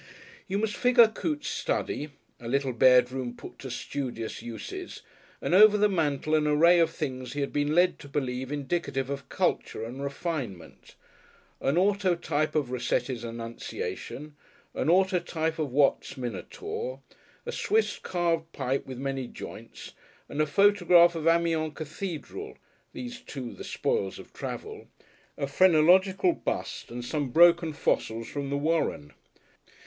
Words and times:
You 0.47 0.57
must 0.57 0.75
figure 0.75 1.07
Coote's 1.07 1.47
study, 1.47 2.09
a 2.39 2.47
little 2.47 2.73
bedroom 2.73 3.35
put 3.35 3.59
to 3.59 3.69
studious 3.69 4.41
uses, 4.41 5.03
and 5.43 5.53
over 5.53 5.77
the 5.77 5.87
mantel 5.89 6.33
an 6.33 6.47
array 6.47 6.79
of 6.79 6.89
things 6.89 7.33
he 7.33 7.41
had 7.41 7.53
been 7.53 7.75
led 7.75 7.99
to 7.99 8.07
believe 8.07 8.51
indicative 8.51 9.11
of 9.11 9.29
culture 9.29 9.85
and 9.85 10.01
refinement, 10.01 10.95
an 11.61 11.75
autotype 11.77 12.55
of 12.55 12.71
Rossetti's 12.71 13.23
"Annunciation," 13.23 14.35
an 14.73 14.87
autotype 14.87 15.59
of 15.59 15.69
Watt's 15.69 16.17
"Minotaur," 16.17 16.99
a 17.45 17.51
Swiss 17.51 17.99
carved 17.99 18.51
pipe 18.53 18.87
with 18.87 18.97
many 18.97 19.27
joints 19.27 19.91
and 20.27 20.41
a 20.41 20.47
photograph 20.47 21.13
of 21.13 21.27
Amiens 21.27 21.73
Cathedral 21.75 22.57
(these 22.91 23.21
two 23.21 23.53
the 23.53 23.63
spoils 23.63 24.17
of 24.17 24.33
travel), 24.33 24.87
a 25.37 25.45
phrenological 25.45 26.33
bust 26.33 26.89
and 26.89 27.05
some 27.05 27.29
broken 27.29 27.71
fossils 27.71 28.27
from 28.27 28.49
the 28.49 28.57
Warren. 28.57 29.13